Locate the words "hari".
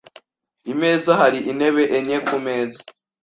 1.19-1.39